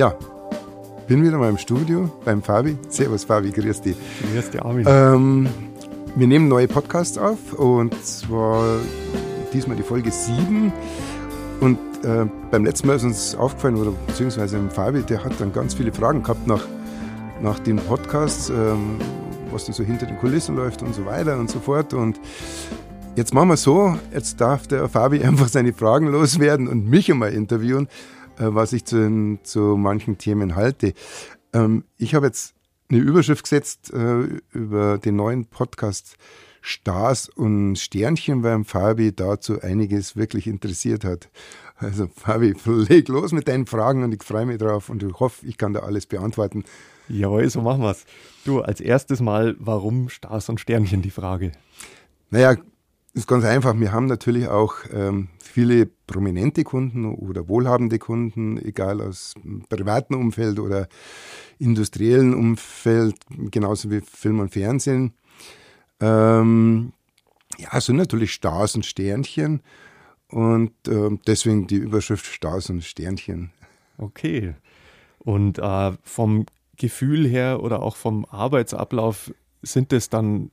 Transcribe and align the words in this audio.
Ja, 0.00 0.14
bin 1.08 1.22
wieder 1.22 1.36
mal 1.36 1.50
im 1.50 1.58
Studio 1.58 2.10
beim 2.24 2.42
Fabi. 2.42 2.78
Servus 2.88 3.24
Fabi, 3.24 3.50
grüß 3.50 3.82
dich. 3.82 3.96
Grüß 4.32 4.48
dich, 4.48 4.62
Armin. 4.62 4.86
Ähm, 4.88 5.46
wir 6.16 6.26
nehmen 6.26 6.48
neue 6.48 6.68
Podcasts 6.68 7.18
auf 7.18 7.52
und 7.52 7.94
zwar 8.02 8.78
diesmal 9.52 9.76
die 9.76 9.82
Folge 9.82 10.10
7. 10.10 10.72
Und 11.60 11.76
äh, 12.02 12.24
beim 12.50 12.64
letzten 12.64 12.86
Mal 12.86 12.96
ist 12.96 13.04
uns 13.04 13.34
aufgefallen, 13.34 13.76
oder 13.76 13.90
beziehungsweise 14.06 14.56
im 14.56 14.70
Fabi, 14.70 15.02
der 15.02 15.22
hat 15.22 15.38
dann 15.38 15.52
ganz 15.52 15.74
viele 15.74 15.92
Fragen 15.92 16.22
gehabt 16.22 16.46
nach, 16.46 16.64
nach 17.42 17.58
den 17.58 17.76
Podcasts, 17.76 18.48
ähm, 18.48 18.96
was 19.52 19.66
da 19.66 19.74
so 19.74 19.84
hinter 19.84 20.06
den 20.06 20.16
Kulissen 20.16 20.56
läuft 20.56 20.80
und 20.80 20.94
so 20.94 21.04
weiter 21.04 21.38
und 21.38 21.50
so 21.50 21.60
fort. 21.60 21.92
Und 21.92 22.18
jetzt 23.16 23.34
machen 23.34 23.50
wir 23.50 23.58
so, 23.58 23.98
jetzt 24.14 24.40
darf 24.40 24.66
der 24.66 24.88
Fabi 24.88 25.22
einfach 25.22 25.48
seine 25.48 25.74
Fragen 25.74 26.06
loswerden 26.06 26.68
und 26.68 26.88
mich 26.88 27.12
einmal 27.12 27.34
interviewen. 27.34 27.86
Äh, 28.38 28.54
was 28.54 28.72
ich 28.72 28.84
zu, 28.84 29.38
zu 29.42 29.76
manchen 29.76 30.18
Themen 30.18 30.56
halte. 30.56 30.94
Ähm, 31.52 31.84
ich 31.96 32.14
habe 32.14 32.26
jetzt 32.26 32.54
eine 32.90 33.00
Überschrift 33.00 33.44
gesetzt 33.44 33.92
äh, 33.92 34.40
über 34.52 34.98
den 34.98 35.16
neuen 35.16 35.46
Podcast 35.46 36.16
Stars 36.62 37.28
und 37.28 37.76
Sternchen, 37.76 38.42
weil 38.42 38.64
Fabi 38.64 39.14
dazu 39.14 39.60
einiges 39.60 40.16
wirklich 40.16 40.46
interessiert 40.46 41.04
hat. 41.04 41.30
Also 41.76 42.08
Fabi, 42.08 42.54
leg 42.64 43.08
los 43.08 43.32
mit 43.32 43.48
deinen 43.48 43.66
Fragen 43.66 44.04
und 44.04 44.14
ich 44.14 44.22
freue 44.22 44.46
mich 44.46 44.58
drauf 44.58 44.90
und 44.90 45.02
ich 45.02 45.18
hoffe, 45.18 45.46
ich 45.46 45.56
kann 45.56 45.72
da 45.72 45.80
alles 45.80 46.06
beantworten. 46.06 46.64
Jawohl, 47.08 47.48
so 47.48 47.62
machen 47.62 47.82
wir 47.82 47.90
es. 47.90 48.04
Du, 48.44 48.60
als 48.60 48.80
erstes 48.80 49.20
mal, 49.20 49.56
warum 49.58 50.08
Stars 50.08 50.48
und 50.48 50.60
Sternchen 50.60 51.02
die 51.02 51.10
Frage? 51.10 51.52
Naja, 52.30 52.56
ist 53.12 53.26
ganz 53.26 53.44
einfach. 53.44 53.78
Wir 53.78 53.92
haben 53.92 54.06
natürlich 54.06 54.48
auch 54.48 54.74
ähm, 54.92 55.28
viele 55.42 55.86
prominente 55.86 56.64
Kunden 56.64 57.04
oder 57.04 57.48
wohlhabende 57.48 57.98
Kunden, 57.98 58.56
egal 58.58 59.00
aus 59.00 59.34
privaten 59.68 60.14
Umfeld 60.14 60.58
oder 60.58 60.88
industriellen 61.58 62.34
Umfeld, 62.34 63.16
genauso 63.50 63.90
wie 63.90 64.00
Film 64.00 64.40
und 64.40 64.52
Fernsehen. 64.52 65.12
Ähm, 66.00 66.92
ja, 67.58 67.80
sind 67.80 67.96
natürlich 67.96 68.32
Stars 68.32 68.74
und 68.74 68.86
Sternchen 68.86 69.60
und 70.28 70.72
äh, 70.88 71.10
deswegen 71.26 71.66
die 71.66 71.76
Überschrift 71.76 72.26
Stars 72.26 72.70
und 72.70 72.84
Sternchen. 72.84 73.50
Okay. 73.98 74.54
Und 75.18 75.58
äh, 75.58 75.92
vom 76.02 76.46
Gefühl 76.76 77.28
her 77.28 77.62
oder 77.62 77.82
auch 77.82 77.96
vom 77.96 78.24
Arbeitsablauf 78.24 79.32
sind 79.62 79.92
es 79.92 80.08
dann 80.08 80.50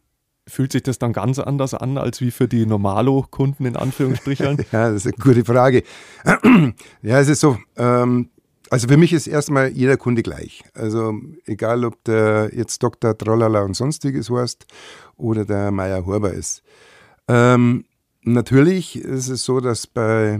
fühlt 0.48 0.72
sich 0.72 0.84
das 0.84 1.00
dann 1.00 1.14
ganz 1.14 1.40
anders 1.40 1.74
an 1.74 1.98
als 1.98 2.22
wie 2.22 2.32
für 2.32 2.48
die 2.48 2.66
Normalo-Kunden 2.66 3.66
in 3.66 3.76
Anführungsstrichen? 3.76 4.58
ja, 4.72 4.92
das 4.92 5.06
ist 5.06 5.08
eine 5.08 5.24
gute 5.24 5.46
Frage. 5.46 5.84
ja, 7.02 7.20
es 7.20 7.28
ist 7.28 7.42
so, 7.42 7.58
ähm, 7.76 8.30
also 8.70 8.88
für 8.88 8.98
mich 8.98 9.14
ist 9.14 9.28
erstmal 9.28 9.70
jeder 9.70 9.98
Kunde 9.98 10.24
gleich. 10.24 10.64
Also 10.74 11.14
egal, 11.46 11.86
ob 11.86 12.04
der 12.04 12.52
jetzt 12.54 12.82
Dr. 12.84 13.18
Trollala 13.18 13.62
und 13.62 13.76
sonstiges 13.76 14.30
heißt 14.30 14.66
oder 15.16 15.46
der 15.46 15.72
Meier 15.72 16.06
Horber 16.06 16.34
ist. 16.34 16.64
Ähm, 17.28 17.86
natürlich 18.24 18.98
ist 18.98 19.30
es 19.30 19.44
so, 19.44 19.60
dass 19.60 19.88
bei 19.88 20.40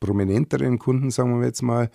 prominenteren 0.00 0.78
Kunden, 0.78 1.10
sagen 1.10 1.40
wir 1.40 1.46
jetzt 1.46 1.62
mal, 1.62 1.90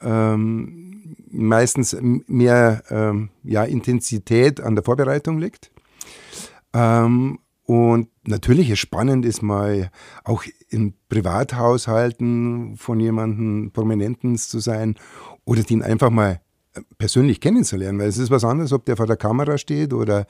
ähm, 0.00 1.16
meistens 1.30 1.96
mehr 2.00 2.82
ähm, 2.90 3.30
ja, 3.42 3.64
Intensität 3.64 4.60
an 4.60 4.74
der 4.74 4.84
Vorbereitung 4.84 5.38
liegt. 5.38 5.70
Ähm, 6.72 7.38
und 7.64 8.08
natürlich 8.24 8.70
ist 8.70 8.80
spannend 8.80 9.24
ist 9.24 9.42
mal 9.42 9.90
auch 10.24 10.44
in 10.70 10.94
Privathaushalten 11.08 12.76
von 12.76 12.98
jemandem 12.98 13.70
Prominenten 13.72 14.36
zu 14.36 14.58
sein 14.58 14.96
oder 15.44 15.62
den 15.62 15.82
einfach 15.82 16.10
mal 16.10 16.40
persönlich 16.98 17.40
kennenzulernen, 17.40 17.98
weil 17.98 18.08
es 18.08 18.18
ist 18.18 18.30
was 18.30 18.44
anderes, 18.44 18.72
ob 18.72 18.84
der 18.86 18.96
vor 18.96 19.06
der 19.06 19.16
Kamera 19.16 19.58
steht 19.58 19.92
oder 19.92 20.26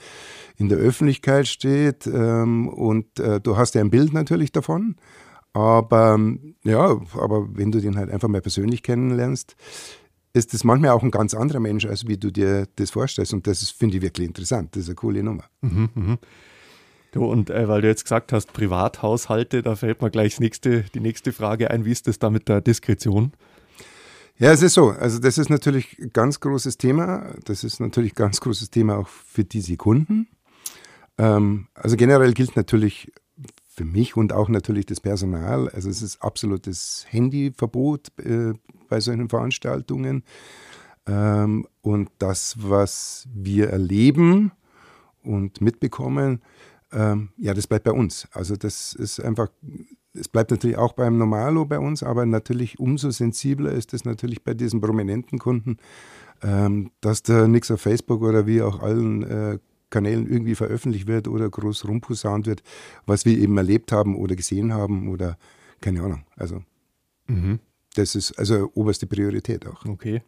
in 0.56 0.69
der 0.69 0.78
Öffentlichkeit 0.78 1.47
steht 1.47 2.06
ähm, 2.06 2.69
und 2.69 3.19
äh, 3.19 3.41
du 3.41 3.56
hast 3.56 3.75
ja 3.75 3.81
ein 3.81 3.91
Bild 3.91 4.12
natürlich 4.12 4.53
davon, 4.53 4.97
aber 5.53 6.19
ja, 6.62 7.00
aber 7.14 7.48
wenn 7.56 7.72
du 7.72 7.81
den 7.81 7.97
halt 7.97 8.10
einfach 8.10 8.28
mal 8.28 8.41
persönlich 8.41 8.82
kennenlernst, 8.82 9.56
ist 10.32 10.54
das 10.54 10.64
manchmal 10.64 10.91
auch 10.91 11.02
ein 11.02 11.10
ganz 11.10 11.34
anderer 11.34 11.60
Mensch, 11.60 11.86
als 11.86 12.06
wie 12.06 12.16
du 12.16 12.30
dir 12.30 12.66
das 12.76 12.91
vorstellst. 12.91 13.32
Und 13.32 13.46
das 13.46 13.68
finde 13.70 13.96
ich 13.96 14.02
wirklich 14.02 14.26
interessant. 14.26 14.76
Das 14.76 14.84
ist 14.84 14.88
eine 14.88 14.94
coole 14.96 15.22
Nummer. 15.22 15.44
Mhm, 15.60 15.88
mh. 15.94 16.18
Du, 17.12 17.24
und 17.24 17.50
äh, 17.50 17.66
weil 17.66 17.82
du 17.82 17.88
jetzt 17.88 18.04
gesagt 18.04 18.32
hast, 18.32 18.52
Privathaushalte, 18.52 19.62
da 19.62 19.74
fällt 19.74 20.00
mir 20.00 20.10
gleich 20.10 20.38
nächste, 20.38 20.84
die 20.94 21.00
nächste 21.00 21.32
Frage 21.32 21.70
ein. 21.70 21.84
Wie 21.84 21.90
ist 21.90 22.06
das 22.06 22.20
da 22.20 22.30
mit 22.30 22.48
der 22.48 22.60
Diskretion? 22.60 23.32
Ja, 24.38 24.52
es 24.52 24.62
ist 24.62 24.74
so. 24.74 24.90
Also, 24.90 25.19
das 25.19 25.36
ist 25.36 25.50
natürlich 25.50 25.98
ein 25.98 26.12
ganz 26.12 26.40
großes 26.40 26.78
Thema. 26.78 27.34
Das 27.44 27.64
ist 27.64 27.80
natürlich 27.80 28.12
ein 28.12 28.16
ganz 28.16 28.40
großes 28.40 28.70
Thema 28.70 28.98
auch 28.98 29.08
für 29.08 29.44
diese 29.44 29.76
Kunden. 29.76 30.28
Ähm, 31.19 31.66
also, 31.74 31.96
generell 31.96 32.32
gilt 32.32 32.54
natürlich 32.54 33.12
für 33.66 33.84
mich 33.84 34.16
und 34.16 34.32
auch 34.32 34.48
natürlich 34.48 34.86
das 34.86 35.00
Personal. 35.00 35.69
Also, 35.69 35.90
es 35.90 36.00
ist 36.00 36.22
absolutes 36.22 37.06
Handyverbot 37.08 38.16
äh, 38.19 38.54
bei 38.90 39.00
solchen 39.00 39.30
Veranstaltungen. 39.30 40.24
Ähm, 41.06 41.66
und 41.80 42.10
das, 42.18 42.56
was 42.58 43.26
wir 43.32 43.70
erleben 43.70 44.52
und 45.22 45.60
mitbekommen, 45.60 46.42
ähm, 46.92 47.30
ja, 47.36 47.54
das 47.54 47.66
bleibt 47.66 47.84
bei 47.84 47.92
uns. 47.92 48.28
Also 48.32 48.56
das 48.56 48.92
ist 48.92 49.20
einfach, 49.20 49.48
es 50.12 50.28
bleibt 50.28 50.50
natürlich 50.50 50.76
auch 50.76 50.92
beim 50.92 51.16
Normalo 51.16 51.64
bei 51.64 51.78
uns, 51.78 52.02
aber 52.02 52.26
natürlich 52.26 52.78
umso 52.78 53.10
sensibler 53.10 53.72
ist 53.72 53.94
es 53.94 54.04
natürlich 54.04 54.42
bei 54.42 54.54
diesen 54.54 54.80
prominenten 54.80 55.38
Kunden, 55.38 55.78
ähm, 56.42 56.90
dass 57.00 57.22
da 57.22 57.46
nichts 57.46 57.70
auf 57.70 57.80
Facebook 57.80 58.22
oder 58.22 58.46
wie 58.46 58.62
auch 58.62 58.80
allen 58.80 59.22
äh, 59.22 59.58
Kanälen 59.90 60.28
irgendwie 60.28 60.54
veröffentlicht 60.54 61.06
wird 61.06 61.28
oder 61.28 61.50
groß 61.50 61.86
rumposaunt 61.86 62.46
wird, 62.46 62.62
was 63.06 63.24
wir 63.24 63.36
eben 63.36 63.56
erlebt 63.56 63.92
haben 63.92 64.16
oder 64.16 64.36
gesehen 64.36 64.72
haben 64.72 65.08
oder 65.08 65.36
keine 65.80 66.02
Ahnung. 66.02 66.24
Also 66.36 66.62
mhm. 67.26 67.58
Das 67.94 68.14
ist 68.14 68.32
also 68.38 68.70
oberste 68.74 69.06
Priorität 69.06 69.66
auch. 69.66 69.84
Okay. 69.84 70.22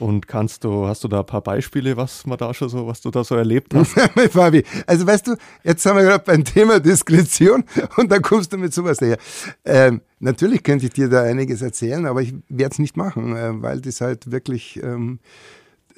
Und 0.00 0.26
kannst 0.26 0.64
du, 0.64 0.86
hast 0.86 1.04
du 1.04 1.08
da 1.08 1.20
ein 1.20 1.26
paar 1.26 1.42
Beispiele, 1.42 1.94
was 1.94 2.24
man 2.24 2.38
da 2.38 2.54
schon 2.54 2.70
so, 2.70 2.86
was 2.86 3.02
du 3.02 3.10
da 3.10 3.22
so 3.22 3.34
erlebt 3.34 3.74
hast? 3.74 3.92
Fabi, 4.30 4.64
also 4.86 5.06
weißt 5.06 5.26
du, 5.26 5.36
jetzt 5.62 5.84
haben 5.84 5.96
wir 5.96 6.04
gerade 6.04 6.24
beim 6.24 6.42
Thema 6.42 6.80
Diskretion 6.80 7.64
und 7.98 8.10
dann 8.10 8.22
kommst 8.22 8.50
du 8.50 8.56
mit 8.56 8.72
sowas 8.72 8.96
daher. 8.96 9.18
Ähm, 9.62 10.00
natürlich 10.18 10.62
könnte 10.62 10.86
ich 10.86 10.92
dir 10.92 11.10
da 11.10 11.22
einiges 11.22 11.60
erzählen, 11.60 12.06
aber 12.06 12.22
ich 12.22 12.34
werde 12.48 12.72
es 12.72 12.78
nicht 12.78 12.96
machen, 12.96 13.36
äh, 13.36 13.62
weil 13.62 13.82
das 13.82 14.00
halt 14.00 14.30
wirklich, 14.30 14.82
ähm, 14.82 15.18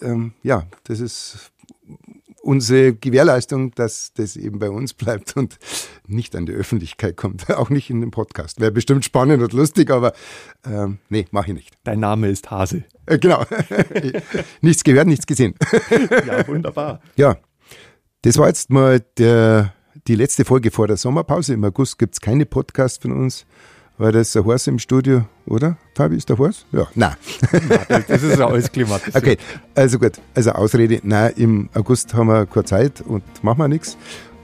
ähm, 0.00 0.32
ja, 0.42 0.66
das 0.82 0.98
ist 0.98 1.52
unsere 2.52 2.92
Gewährleistung, 2.92 3.70
dass 3.74 4.12
das 4.12 4.36
eben 4.36 4.58
bei 4.58 4.68
uns 4.68 4.92
bleibt 4.92 5.38
und 5.38 5.58
nicht 6.06 6.36
an 6.36 6.44
die 6.44 6.52
Öffentlichkeit 6.52 7.16
kommt. 7.16 7.48
Auch 7.56 7.70
nicht 7.70 7.88
in 7.88 8.02
den 8.02 8.10
Podcast. 8.10 8.60
Wäre 8.60 8.70
bestimmt 8.70 9.06
spannend 9.06 9.42
und 9.42 9.54
lustig, 9.54 9.90
aber 9.90 10.12
ähm, 10.66 10.98
nee, 11.08 11.24
mache 11.30 11.48
ich 11.48 11.54
nicht. 11.54 11.74
Dein 11.84 12.00
Name 12.00 12.28
ist 12.28 12.50
Hase. 12.50 12.84
Äh, 13.06 13.18
genau. 13.18 13.44
nichts 14.60 14.84
gehört, 14.84 15.06
nichts 15.06 15.26
gesehen. 15.26 15.54
ja, 16.26 16.46
wunderbar. 16.46 17.00
Ja, 17.16 17.38
das 18.20 18.36
war 18.36 18.48
jetzt 18.48 18.68
mal 18.68 19.00
der, 19.16 19.72
die 20.06 20.14
letzte 20.14 20.44
Folge 20.44 20.70
vor 20.70 20.86
der 20.86 20.98
Sommerpause. 20.98 21.54
Im 21.54 21.64
August 21.64 21.98
gibt 21.98 22.14
es 22.14 22.20
keine 22.20 22.44
Podcasts 22.44 22.98
von 22.98 23.12
uns. 23.12 23.46
War 24.02 24.10
das 24.10 24.32
der 24.32 24.44
Horst 24.44 24.66
im 24.66 24.80
Studio, 24.80 25.26
oder? 25.46 25.76
Fabi, 25.94 26.16
ist 26.16 26.28
der 26.28 26.36
Horst? 26.36 26.66
Ja, 26.72 26.88
nein. 26.96 27.14
nein 27.88 28.04
das 28.08 28.20
ist 28.24 28.36
ja 28.36 28.48
alles 28.48 28.72
klimatisiert. 28.72 29.14
Okay, 29.14 29.36
also 29.76 29.96
gut. 30.00 30.14
Also 30.34 30.50
Ausrede, 30.50 30.98
nein, 31.04 31.32
im 31.36 31.68
August 31.72 32.12
haben 32.12 32.26
wir 32.26 32.46
keine 32.46 32.64
Zeit 32.64 33.00
und 33.00 33.22
machen 33.44 33.58
wir 33.58 33.68
nichts. 33.68 33.96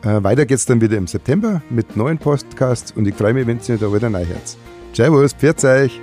Äh, 0.05 0.23
weiter 0.23 0.47
geht's 0.47 0.65
dann 0.65 0.81
wieder 0.81 0.97
im 0.97 1.09
September 1.09 1.61
mit 1.71 1.97
neuen 1.97 2.19
Podcasts 2.19 2.93
und 2.93 3.09
ich 3.09 3.17
freue 3.17 3.35
mich, 3.35 3.49
wenn 3.49 3.59
ihr 3.67 3.79
da 3.79 3.93
wieder 3.93 4.07
reinhört. 4.15 4.57
Servus, 4.93 5.33
pfiat 5.33 5.65
euch. 5.65 6.01